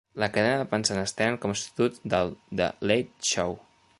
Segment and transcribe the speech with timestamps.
[0.21, 3.57] La cadena va pensar en Stern com a substitut del "The Late Show".